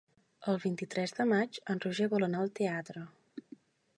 [0.51, 3.07] El vint-i-tres de maig en Roger vol anar al teatre.